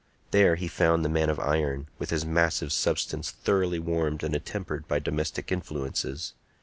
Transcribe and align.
There 0.31 0.55
he 0.55 0.67
found 0.67 1.05
the 1.05 1.09
man 1.09 1.29
of 1.29 1.39
iron, 1.39 1.87
with 1.99 2.09
his 2.09 2.25
massive 2.25 2.73
substance 2.73 3.29
thoroughly 3.29 3.77
warmed 3.77 4.23
and 4.23 4.35
attempered 4.35 4.87
by 4.87 4.97
domestic 4.97 5.51
influences. 5.51 6.33